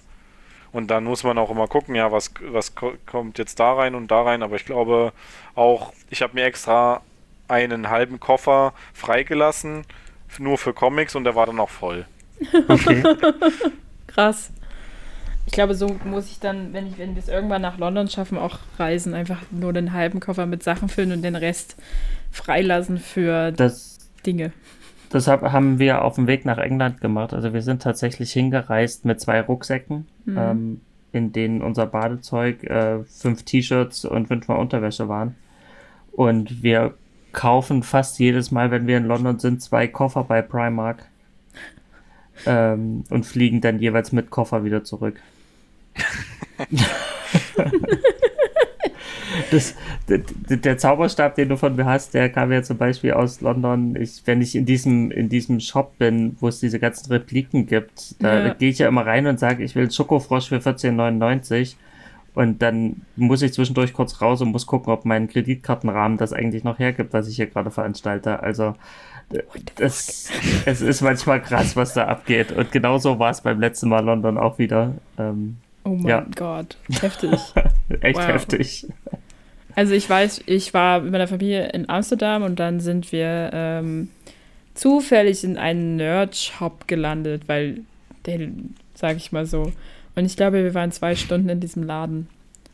[0.72, 3.94] Und dann muss man auch immer gucken, ja, was, was ko kommt jetzt da rein
[3.94, 4.42] und da rein.
[4.42, 5.12] Aber ich glaube
[5.54, 7.02] auch, ich habe mir extra
[7.48, 9.84] einen halben Koffer freigelassen,
[10.38, 12.06] nur für Comics und der war dann auch voll.
[12.68, 13.02] Okay.
[14.06, 14.50] Krass.
[15.46, 18.36] Ich glaube, so muss ich dann, wenn, ich, wenn wir es irgendwann nach London schaffen,
[18.36, 19.14] auch reisen.
[19.14, 21.76] Einfach nur den halben Koffer mit Sachen füllen und den Rest
[22.32, 24.52] freilassen für Das, Dinge.
[25.10, 27.32] das hab, haben wir auf dem Weg nach England gemacht.
[27.32, 30.38] Also wir sind tatsächlich hingereist mit zwei Rucksäcken, Mhm.
[30.38, 30.80] ähm,
[31.12, 35.36] in denen unser Badezeug, äh, fünf T-Shirts und fünfmal Unterwäsche waren.
[36.12, 36.94] Und wir
[37.32, 41.04] kaufen fast jedes Mal, wenn wir in London sind, zwei Koffer bei Primark.
[42.44, 45.20] Ähm, und fliegen dann jeweils mit Koffer wieder zurück.
[49.50, 49.74] das,
[50.08, 53.40] d- d- der Zauberstab, den du von mir hast, der kam ja zum Beispiel aus
[53.40, 53.96] London.
[53.96, 58.14] Ich, wenn ich in diesem, in diesem Shop bin, wo es diese ganzen Repliken gibt,
[58.22, 58.54] da Ja.
[58.54, 61.76] gehe ich ja immer rein und sage, ich will einen Schokofrosch für 14,99.
[62.34, 66.64] Und dann muss ich zwischendurch kurz raus und muss gucken, ob mein Kreditkartenrahmen das eigentlich
[66.64, 68.40] noch hergibt, was ich hier gerade veranstalte.
[68.42, 68.74] Also
[69.76, 70.28] das,
[70.66, 72.52] es ist manchmal krass, was da abgeht.
[72.52, 74.94] Und genauso war es beim letzten Mal London auch wieder.
[75.18, 76.26] Ähm, Oh mein Ja.
[76.34, 77.30] Gott, heftig.
[78.00, 78.26] echt Wow.
[78.26, 78.86] heftig.
[79.76, 84.08] Also ich weiß, ich war mit meiner Familie in Amsterdam und dann sind wir ähm,
[84.74, 87.82] zufällig in einen Nerd-Shop gelandet, weil
[88.26, 88.48] der,
[88.94, 89.72] sag ich mal so.
[90.16, 92.26] Und ich glaube, wir waren zwei Stunden in diesem Laden.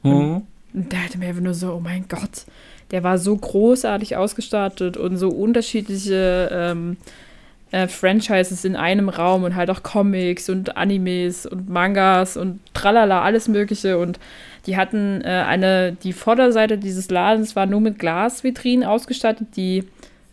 [0.03, 0.43] Mhm.
[0.73, 2.47] Und der hatte mir einfach nur so, oh mein Gott,
[2.93, 6.99] der war so großartig ausgestattet und so unterschiedliche ähm,
[7.73, 13.23] äh, Franchises in einem Raum und halt auch Comics und Animes und Mangas und tralala,
[13.23, 13.99] alles Mögliche.
[13.99, 14.21] Und
[14.67, 19.85] die hatten äh, eine, die Vorderseite dieses Ladens war nur mit Glasvitrinen ausgestattet, die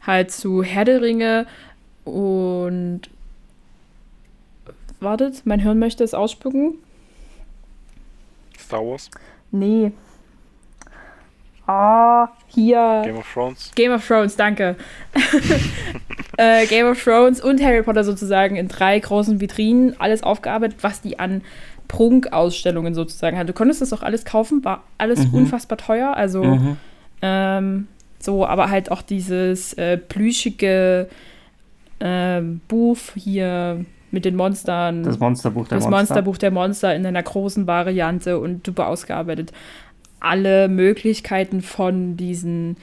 [0.06, 1.48] halt zu Herr der Ringe
[2.04, 3.02] und
[5.00, 6.76] wartet, mein Hirn möchte es ausspucken.
[8.58, 9.10] Star Wars,
[9.52, 9.94] Nee.
[11.70, 13.02] Ah, hier.
[13.06, 13.72] Game of Thrones.
[13.76, 14.76] Game of Thrones, danke.
[16.38, 21.02] äh, Game of Thrones und Harry Potter sozusagen in drei großen Vitrinen, alles aufgearbeitet, was
[21.02, 21.42] die an
[21.88, 23.50] Prunkausstellungen sozusagen hat.
[23.50, 25.34] Du konntest das auch alles kaufen, war alles Mhm.
[25.34, 26.16] unfassbar teuer.
[26.16, 26.78] Also Mhm.
[27.22, 27.88] ähm,
[28.20, 31.08] so, aber halt auch dieses äh, plüschige
[32.02, 35.04] ähm, Buch hier mit den Monstern.
[35.04, 35.98] Das Monsterbuch der das Monster.
[35.98, 39.52] Monsterbuch der Monster in einer großen Variante und super ausgearbeitet.
[40.20, 42.78] Alle Möglichkeiten von diesen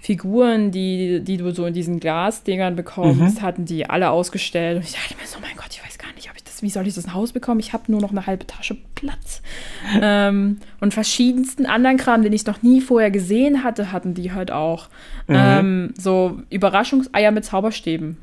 [0.00, 3.42] Figuren, die, die du so in diesen Glasdingern bekommst, Mhm.
[3.42, 4.76] hatten die alle ausgestellt.
[4.76, 6.70] Und ich dachte mir so, mein Gott, ich weiß gar nicht, ob ich das, wie
[6.70, 7.58] soll ich das in Haus bekommen?
[7.58, 9.42] Ich habe nur noch eine halbe Tasche Platz.
[10.00, 14.52] ähm, und verschiedensten anderen Kram, den ich noch nie vorher gesehen hatte, hatten die halt
[14.52, 14.88] auch.
[15.26, 15.34] Mhm.
[15.36, 18.16] Ähm, so Überraschungseier mit Zauberstäben.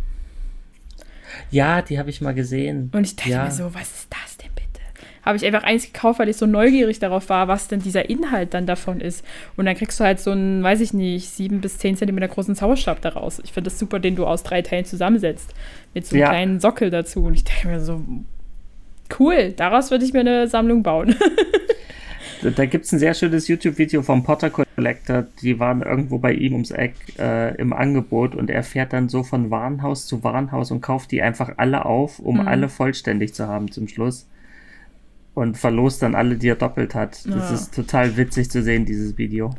[1.51, 2.91] Ja, die habe ich mal gesehen.
[2.93, 3.43] Und ich dachte Ja.
[3.45, 4.49] mir so, was ist das denn?
[5.25, 8.53] Habe ich einfach eins gekauft, weil ich so neugierig darauf war, was denn dieser Inhalt
[8.53, 9.23] dann davon ist.
[9.55, 12.55] Und dann kriegst du halt so einen, weiß ich nicht, sieben bis zehn Zentimeter großen
[12.55, 13.39] Zauberstab daraus.
[13.43, 15.53] Ich finde das super, den du aus drei Teilen zusammensetzt.
[15.93, 16.29] Mit so einem Ja.
[16.29, 17.23] kleinen Sockel dazu.
[17.23, 18.01] Und ich denke mir so,
[19.19, 21.15] cool, daraus würde ich mir eine Sammlung bauen.
[22.55, 25.25] Da, gibt es ein sehr schönes YouTube-Video vom Potter Collector.
[25.41, 29.23] Die waren irgendwo bei ihm ums Eck äh, im Angebot und er fährt dann so
[29.23, 32.47] von Warenhaus zu Warenhaus und kauft die einfach alle auf, um Mhm.
[32.49, 34.27] alle vollständig zu haben zum Schluss.
[35.33, 37.25] Und verlost dann alle, die er doppelt hat.
[37.25, 37.53] Das Ja.
[37.55, 39.55] ist total witzig zu sehen, dieses Video.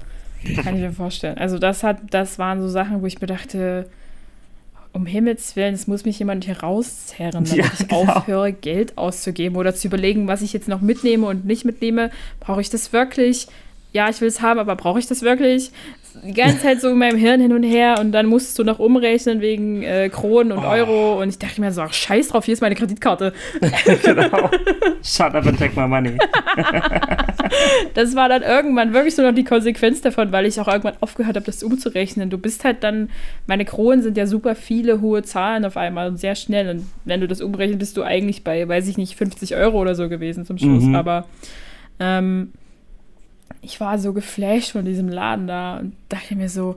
[0.63, 1.37] Kann ich mir vorstellen.
[1.39, 3.89] Also das hat, das waren so Sachen, wo ich mir dachte,
[4.93, 8.03] um Himmels Willen, es muss mich jemand hier rauszerren, damit Ja, ich genau.
[8.05, 12.11] aufhöre, Geld auszugeben oder zu überlegen, was ich jetzt noch mitnehme und nicht mitnehme.
[12.39, 13.49] Brauche ich das wirklich?
[13.93, 15.73] Ja, ich will es haben, aber brauche ich das wirklich?
[16.23, 18.79] Die ganze Zeit so in meinem Hirn hin und her und dann musstest du noch
[18.79, 20.69] umrechnen wegen äh, Kronen und Oh.
[20.69, 23.33] Euro und ich dachte mir so, ach, scheiß drauf, hier ist meine Kreditkarte.
[24.05, 24.51] genau.
[25.03, 26.17] Shut up and take my money.
[27.95, 31.37] Das war dann irgendwann wirklich nur noch die Konsequenz davon, weil ich auch irgendwann aufgehört
[31.37, 32.31] habe, das umzurechnen.
[32.31, 33.11] Du bist halt dann,
[33.47, 36.69] meine Kronen sind ja super viele hohe Zahlen auf einmal und sehr schnell.
[36.69, 39.95] Und wenn du das umrechnest, bist du eigentlich bei, weiß ich nicht, 50 Euro oder
[39.95, 40.85] so gewesen zum Schluss.
[40.85, 40.95] Mhm.
[40.95, 41.27] Aber
[42.01, 42.53] ähm,
[43.65, 46.77] ich war so geflasht von diesem Laden da und dachte mir so,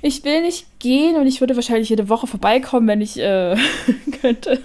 [0.00, 3.56] ich will nicht gehen und ich würde wahrscheinlich jede Woche vorbeikommen, wenn ich äh,
[4.20, 4.58] könnte.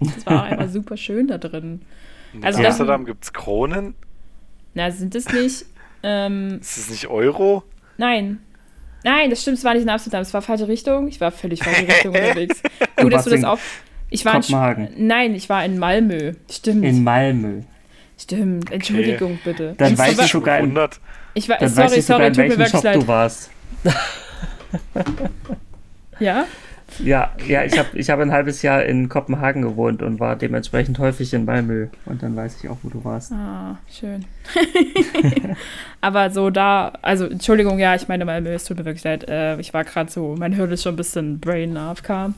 [0.00, 1.82] Das war auch einfach super schön da drin.
[2.34, 3.94] In Also Amsterdam gibt es Kronen?
[4.74, 5.66] Na, sind es nicht.
[6.02, 7.62] Ähm, Ist es nicht Euro?
[7.96, 8.40] Nein.
[9.04, 11.08] Nein, das stimmt, es war nicht in Amsterdam, es war falsche Richtung.
[11.08, 12.60] Ich war völlig falsche Richtung unterwegs.
[12.96, 13.58] Du Gut, dass du das auch.
[14.10, 14.36] Ich war
[14.76, 15.06] in.
[15.06, 16.32] Nein, ich war in Malmö.
[16.50, 16.84] Stimmt.
[16.84, 17.62] In Malmö.
[18.24, 18.70] Stimmt.
[18.70, 19.74] Entschuldigung, bitte.
[19.78, 20.78] Dann ich, weiß ich sogar, in,
[21.34, 22.96] ich war, dann sorry, weiß ich sogar, sorry, in tut mir welchem wirklich Shop leid.
[22.96, 23.50] du warst.
[26.20, 26.46] Ja?
[27.00, 30.98] Ja, ja, ich habe ich hab ein halbes Jahr in Kopenhagen gewohnt und war dementsprechend
[31.00, 31.88] häufig in Malmö.
[32.06, 33.32] Und dann weiß ich auch, wo du warst.
[33.32, 34.24] Ah, schön.
[36.00, 39.28] Aber so da, also Entschuldigung, ja, ich meine Malmö, es tut mir wirklich leid.
[39.28, 42.32] Äh, ich war gerade so, mein Hirn ist schon ein bisschen Brain AFK.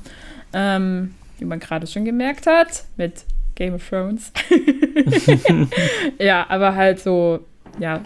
[0.54, 3.24] Ähm, wie man gerade schon gemerkt hat, mit
[3.56, 4.32] Game of Thrones.
[6.18, 7.40] ja, aber halt so,
[7.80, 8.02] ja,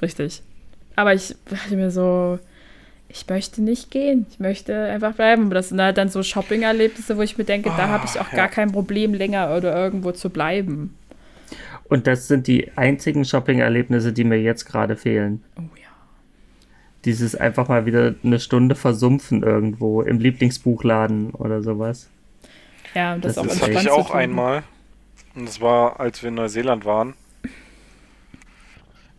[0.00, 0.42] richtig.
[0.94, 2.38] Aber ich dachte mir so,
[3.08, 4.26] ich möchte nicht gehen.
[4.30, 5.46] Ich möchte einfach bleiben.
[5.46, 8.30] Aber das sind halt dann so Shopping-Erlebnisse, wo ich mir denke, da habe ich auch
[8.30, 8.36] ja.
[8.36, 10.96] gar kein Problem, länger oder irgendwo zu bleiben.
[11.84, 15.42] Und das sind die einzigen Shopping-Erlebnisse, die mir jetzt gerade fehlen.
[15.58, 15.88] Oh ja.
[17.04, 22.08] Dieses einfach mal wieder eine Stunde versumpfen irgendwo im Lieblingsbuchladen oder sowas.
[22.94, 24.62] Ja, und das, Das auch ist Das hatte entspannt ich auch einmal.
[25.34, 27.14] Und das war, als wir in Neuseeland waren.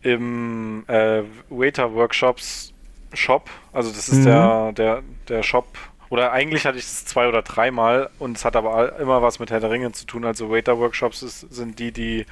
[0.02, 2.72] Im äh, Waiter Workshops
[3.14, 3.48] Shop.
[3.72, 4.24] Also das ist Mhm.
[4.24, 5.66] der, der, der Shop.
[6.10, 9.50] Oder eigentlich hatte ich es zwei oder dreimal und es hat aber immer was mit
[9.50, 10.24] Herr der Ringe zu tun.
[10.24, 12.26] Also Waiter Workshops ist, sind die, die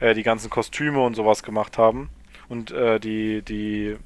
[0.00, 2.08] äh, die ganzen Kostüme und sowas gemacht haben.
[2.48, 3.96] Und äh, die, die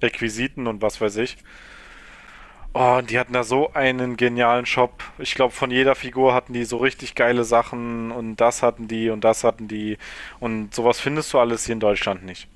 [0.00, 1.36] Requisiten und was weiß ich.
[2.74, 5.02] Oh, und die hatten da so einen genialen Shop.
[5.18, 9.10] Ich glaube, von jeder Figur hatten die so richtig geile Sachen und das hatten die
[9.10, 9.98] und das hatten die.
[10.40, 12.48] Und sowas findest du alles hier in Deutschland nicht.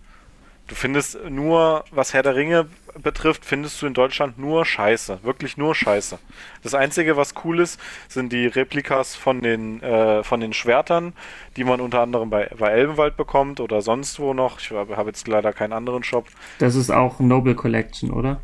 [0.69, 2.67] Du findest nur, was Herr der Ringe
[3.01, 5.21] betrifft, findest du in Deutschland nur Scheiße.
[5.23, 6.19] Wirklich nur Scheiße.
[6.63, 11.13] Das Einzige, was cool ist, sind die Replikas von den, äh, von den Schwertern,
[11.57, 14.59] die man unter anderem bei, bei Elbenwald bekommt oder sonst wo noch.
[14.59, 16.27] Ich habe jetzt leider keinen anderen Shop.
[16.59, 18.41] Das ist auch Noble Collection, oder?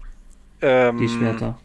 [0.62, 1.58] Ähm, Die Schwerter.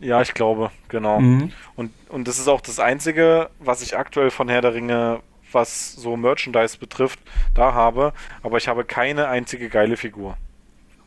[0.00, 1.20] Ja, ich glaube, genau.
[1.20, 1.52] Mhm.
[1.76, 5.20] Und, und das ist auch das Einzige, was ich aktuell von Herr der Ringe,
[5.52, 7.18] was so Merchandise betrifft,
[7.54, 8.14] da habe.
[8.42, 10.36] Aber ich habe keine einzige geile Figur.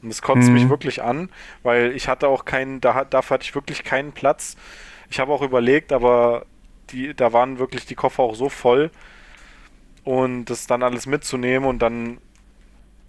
[0.04, 0.54] Und das kotzt Mhm.
[0.54, 1.30] mich wirklich an,
[1.64, 4.58] weil ich hatte auch keinen, da, dafür hatte ich wirklich keinen Platz.
[5.10, 6.46] Ich habe auch überlegt, aber
[6.92, 8.92] die, da waren wirklich die Koffer auch so voll.
[10.04, 12.18] Und das dann alles mitzunehmen und dann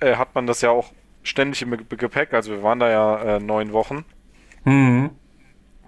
[0.00, 0.92] äh, hat man das ja auch
[1.24, 2.32] ständig im Ge- Gepäck.
[2.32, 4.04] Also wir waren da ja äh, neun Wochen
[4.64, 5.10] Mhm.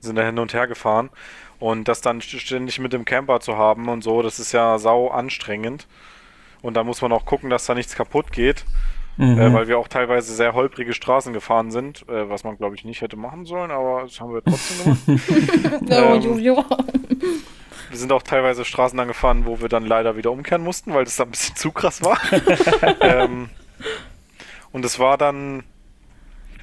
[0.00, 1.10] sind da hin und her gefahren.
[1.58, 4.78] Und das dann st- ständig mit dem Camper zu haben und so, das ist ja
[4.78, 5.86] sau anstrengend.
[6.62, 8.64] Und da muss man auch gucken, dass da nichts kaputt geht,
[9.18, 9.38] Mhm.
[9.40, 12.84] äh, weil wir auch teilweise sehr holprige Straßen gefahren sind, äh, was man glaube ich
[12.84, 15.80] nicht hätte machen sollen, aber das haben wir trotzdem gemacht.
[15.90, 16.64] Oh, Ähm.
[17.88, 21.16] Wir sind auch teilweise Straßen angefahren, wo wir dann leider wieder umkehren mussten, weil das
[21.16, 22.18] da ein bisschen zu krass war.
[23.00, 23.48] ähm,
[24.72, 25.62] und es war dann,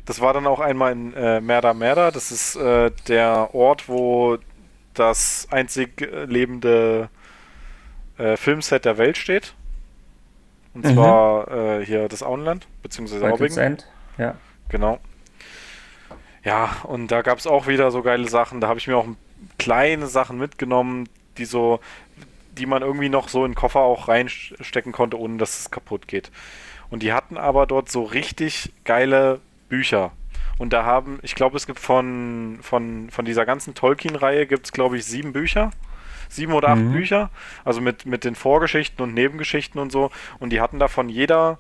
[0.06, 2.12] das war dann auch einmal in äh, Merda Merda.
[2.12, 4.38] Das ist äh, der Ort, wo
[4.94, 7.10] das einzig äh, lebende
[8.18, 9.54] äh, Filmset der Welt steht.
[10.74, 10.94] Und Mhm.
[10.94, 13.26] zwar äh, hier das Auenland, beziehungsweise.
[13.62, 13.88] End.
[14.18, 14.36] Ja.
[14.70, 15.00] Genau.
[16.44, 18.60] Ja, und da gab es auch wieder so geile Sachen.
[18.60, 19.08] Da habe ich mir auch
[19.58, 21.80] kleine Sachen mitgenommen, die so.
[22.58, 26.08] die man irgendwie noch so in den Koffer auch reinstecken konnte, ohne dass es kaputt
[26.08, 26.30] geht.
[26.92, 29.40] Und die hatten aber dort so richtig geile
[29.74, 30.12] Bücher.
[30.60, 34.72] Und da haben, ich glaube, es gibt von, von, von dieser ganzen Tolkien-Reihe gibt es,
[34.72, 35.72] glaube ich, sieben Bücher.
[36.30, 36.92] Sieben oder acht Mhm.
[36.94, 37.30] Bücher.
[37.66, 40.12] Also mit, mit den Vorgeschichten und Nebengeschichten und so.
[40.40, 41.58] Und die hatten da von jeder,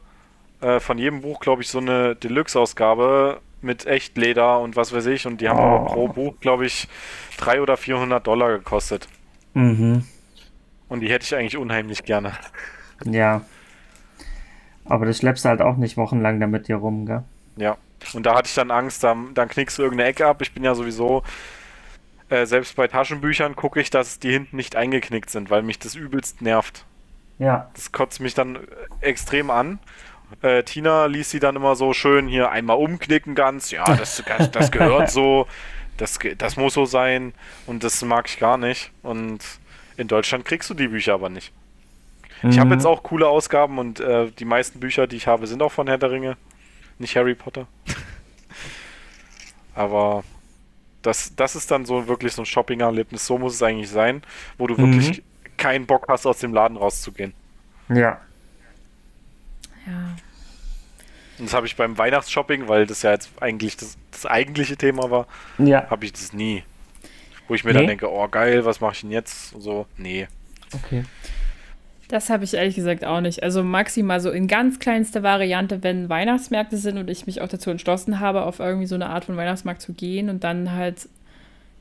[0.62, 5.26] äh, von jedem Buch, glaube ich, so eine Deluxe-Ausgabe mit Echtleder und was weiß ich.
[5.26, 5.64] Und die haben Oh.
[5.64, 6.88] aber pro Buch, glaube ich,
[7.38, 9.08] 300 oder 400 Dollar gekostet.
[9.56, 10.06] Mhm.
[10.88, 12.34] Und die hätte ich eigentlich unheimlich gerne.
[13.06, 13.42] Ja.
[14.86, 17.24] Aber das schleppst du halt auch nicht wochenlang damit dir rum, gell?
[17.56, 17.78] Ja.
[18.14, 20.42] Und da hatte ich dann Angst, dann, dann knickst du irgendeine Ecke ab.
[20.42, 21.24] Ich bin ja sowieso,
[22.30, 25.96] äh, selbst bei Taschenbüchern gucke ich, dass die hinten nicht eingeknickt sind, weil mich das
[25.96, 26.86] übelst nervt.
[27.40, 27.70] Ja.
[27.76, 28.60] Das kotzt mich dann äh,
[29.02, 29.80] extrem an.
[30.42, 33.72] Äh, Tina ließ sie dann immer so schön hier einmal umknicken ganz.
[33.72, 35.48] Ja, das, das, das gehört so.
[35.98, 37.34] Das, das muss so sein.
[37.68, 38.92] Und das mag ich gar nicht.
[39.04, 39.40] Und
[39.96, 41.54] in Deutschland kriegst du die Bücher aber nicht.
[42.42, 42.74] Ich habe Mhm.
[42.74, 45.88] jetzt auch coole Ausgaben und äh, die meisten Bücher, die ich habe, sind auch von
[45.88, 46.36] Herr der Ringe.
[47.00, 47.68] Nicht Harry Potter.
[49.76, 50.24] Aber
[51.02, 53.26] das, das ist dann so wirklich so ein Shopping-Erlebnis.
[53.26, 54.22] So muss es eigentlich sein,
[54.58, 54.94] wo du Mhm.
[54.94, 55.24] wirklich
[55.58, 57.34] keinen Bock hast, aus dem Laden rauszugehen.
[57.90, 58.22] Ja.
[59.86, 60.16] Ja.
[61.40, 65.10] Und das habe ich beim Weihnachtsshopping, weil das ja jetzt eigentlich das, das eigentliche Thema
[65.10, 65.28] war,
[65.58, 65.90] Ja.
[65.90, 66.64] habe ich das nie.
[67.48, 67.80] Wo ich mir Nee?
[67.80, 69.54] dann denke, oh geil, was mache ich denn jetzt?
[69.54, 70.28] Und so, nee.
[70.74, 71.04] Okay.
[72.14, 73.42] Das habe ich ehrlich gesagt auch nicht.
[73.42, 77.72] Also maximal so in ganz kleinster Variante, wenn Weihnachtsmärkte sind und ich mich auch dazu
[77.72, 81.10] entschlossen habe, auf irgendwie so eine Art von Weihnachtsmarkt zu gehen und dann halt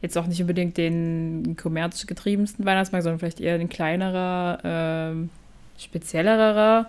[0.01, 5.29] jetzt auch nicht unbedingt den kommerzgetriebensten Weihnachtsmarkt, sondern vielleicht eher den kleinerer, ähm,
[5.77, 6.89] speziellerer,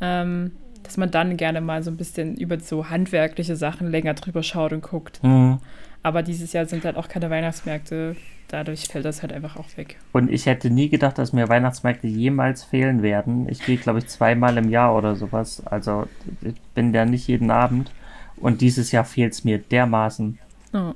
[0.00, 0.50] ähm,
[0.82, 4.72] dass man dann gerne mal so ein bisschen über so handwerkliche Sachen länger drüber schaut
[4.72, 5.22] und guckt.
[5.22, 5.58] Mhm.
[6.02, 8.16] Aber dieses Jahr sind halt auch keine Weihnachtsmärkte.
[8.48, 9.96] Dadurch fällt das halt einfach auch weg.
[10.12, 13.48] Und ich hätte nie gedacht, dass mir Weihnachtsmärkte jemals fehlen werden.
[13.48, 15.62] Ich gehe, glaube ich, zweimal im Jahr oder sowas.
[15.66, 16.08] Also
[16.40, 17.92] ich bin ja nicht jeden Abend.
[18.36, 20.38] Und dieses Jahr fehlt es mir dermaßen.
[20.72, 20.92] Oh.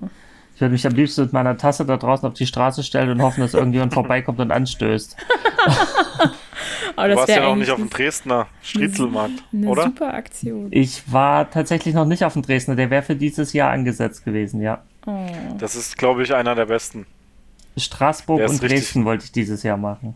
[0.55, 3.23] Ich würde mich am liebsten mit meiner Tasse da draußen auf die Straße stellen und
[3.23, 5.17] hoffen, dass irgendjemand vorbeikommt und anstößt.
[6.97, 9.85] Aber Du das warst ja wäre noch nicht auf dem Dresdner Striezelmarkt, eine oder?
[9.85, 10.69] super Aktion.
[10.71, 12.77] Ich war tatsächlich noch nicht auf dem Dresdner.
[12.77, 14.83] Der wäre für dieses Jahr angesetzt gewesen, ja.
[15.07, 15.27] Oh.
[15.59, 17.07] Das ist, glaube ich, einer der besten.
[17.77, 20.15] Straßburg Der und Dresden wollte ich dieses Jahr machen.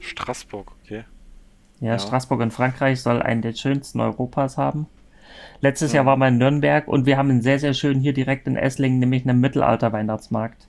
[0.00, 1.04] Straßburg, okay.
[1.80, 1.98] Ja, Ja.
[1.98, 4.86] Straßburg in Frankreich soll einen der schönsten Europas haben.
[5.60, 8.46] Letztes Jahr war mal in Nürnberg und wir haben einen sehr, sehr schönen hier direkt
[8.46, 10.66] in Esslingen, nämlich einen Mittelalter-Weihnachtsmarkt.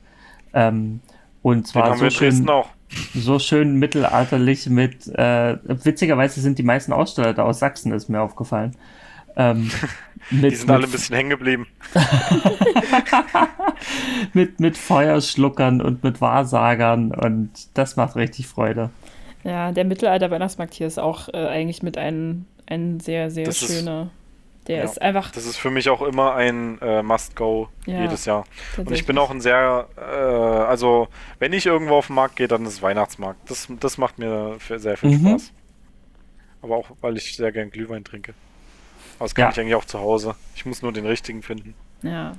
[0.53, 1.01] Ähm,
[1.41, 2.69] und Den zwar haben so wir in Dresden schön, auch.
[3.13, 8.21] So schön mittelalterlich mit, äh, witzigerweise sind die meisten Aussteller da aus Sachsen, ist mir
[8.21, 8.75] aufgefallen.
[9.35, 9.69] Ähm,
[10.31, 11.67] mit, Die sind alle ein bisschen hängen geblieben.
[14.33, 18.89] mit, mit Feuerschluckern und mit Wahrsagern und das macht richtig Freude.
[19.43, 23.77] Ja, der Mittelalter-Weihnachtsmarkt hier ist auch äh, eigentlich mit einem ein sehr, sehr Das ist-
[23.79, 24.09] schöner.
[24.67, 25.31] Der Ja, ist einfach.
[25.31, 28.43] Das ist für mich auch immer ein äh, Must-Go Ja, jedes Jahr.
[28.77, 31.07] Und ich bin auch ein sehr, äh, also
[31.39, 33.49] wenn ich irgendwo auf den Markt gehe, dann ist es Weihnachtsmarkt.
[33.49, 35.27] Das, das macht mir sehr viel Mhm.
[35.29, 35.51] Spaß.
[36.61, 38.33] Aber auch, weil ich sehr gern Glühwein trinke.
[39.19, 39.51] Aber das kann Ja.
[39.51, 40.35] ich eigentlich auch zu Hause.
[40.55, 41.73] Ich muss nur den richtigen finden.
[42.03, 42.33] Ja.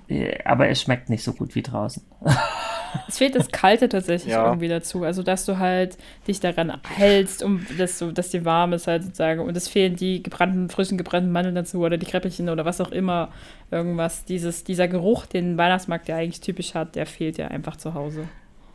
[0.45, 2.05] Aber es schmeckt nicht so gut wie draußen.
[3.09, 4.47] Es fehlt das Kalte tatsächlich Ja.
[4.47, 5.05] irgendwie dazu.
[5.05, 5.97] Also, dass du halt
[6.27, 9.41] dich daran hältst, um dass, du, dass dir warm ist halt sozusagen.
[9.41, 12.93] Und es fehlen die gebrannten, frischen gebrannten Mandeln dazu oder die Kräppelchen oder was auch
[12.93, 13.31] immer.
[13.71, 14.25] Irgendwas.
[14.25, 18.25] Dieses, dieser Geruch, den Weihnachtsmarkt ja eigentlich typisch hat, der fehlt ja einfach zu Hause.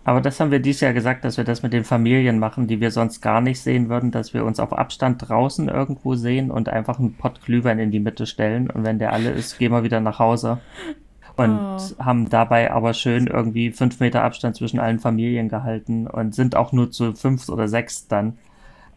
[0.05, 2.81] Aber das haben wir dieses Jahr gesagt, dass wir das mit den Familien machen, die
[2.81, 6.67] wir sonst gar nicht sehen würden, dass wir uns auf Abstand draußen irgendwo sehen und
[6.67, 8.69] einfach einen Pott Glühwein in die Mitte stellen.
[8.69, 10.59] Und wenn der alle ist, gehen wir wieder nach Hause.
[11.35, 11.79] Und Oh.
[12.03, 16.71] haben dabei aber schön irgendwie fünf Meter Abstand zwischen allen Familien gehalten und sind auch
[16.71, 18.37] nur zu fünf oder sechs dann.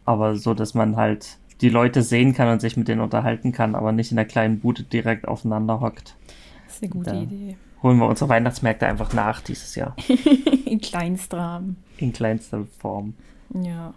[0.05, 3.73] Aber so, dass man halt die Leute sehen kann und sich mit denen unterhalten kann,
[3.73, 6.15] aber nicht in der kleinen Bude direkt aufeinander hockt.
[6.67, 7.21] Das ist eine gute Da.
[7.21, 7.57] Idee.
[7.81, 9.95] Holen wir unsere Weihnachtsmärkte einfach nach dieses Jahr.
[10.65, 11.77] In Kleinstrahmen.
[11.97, 13.13] In kleinster Form.
[13.53, 13.93] Ja.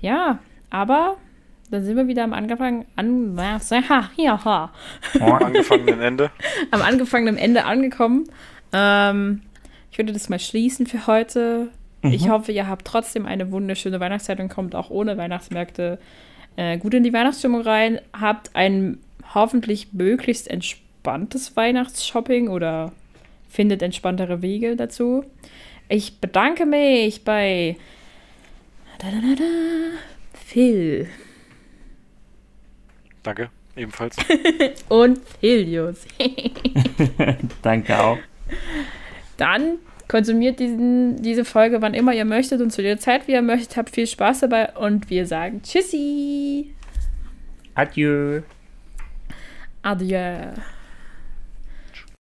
[0.00, 0.38] Ja,
[0.70, 1.16] aber
[1.70, 4.72] dann sind wir wieder am Anfang an, ha, ja, ha,
[5.20, 6.30] Am angefangenen Ende.
[6.70, 8.28] am angefangenen Ende angekommen.
[8.72, 9.42] Ähm,
[9.90, 11.68] ich würde das mal schließen für heute.
[12.02, 12.30] Ich Mhm.
[12.30, 15.98] hoffe, ihr habt trotzdem eine wunderschöne Weihnachtszeit und kommt auch ohne Weihnachtsmärkte
[16.56, 18.00] äh, gut in die Weihnachtsstimmung rein.
[18.18, 18.98] Habt ein
[19.34, 22.92] hoffentlich möglichst entspanntes Weihnachtsshopping oder
[23.48, 25.24] findet entspanntere Wege dazu.
[25.88, 27.76] Ich bedanke mich bei
[28.98, 29.44] da, da, da, da,
[30.46, 31.08] Phil
[33.22, 34.16] Danke, ebenfalls.
[34.88, 36.06] und Philius.
[37.62, 38.18] Danke auch.
[39.36, 39.78] Dann
[40.10, 43.76] Konsumiert diesen, diese Folge, wann immer ihr möchtet und zu der Zeit, wie ihr möchtet.
[43.76, 46.74] Habt viel Spaß dabei und wir sagen Tschüssi.
[47.76, 48.40] Adieu.
[49.82, 50.48] Adieu.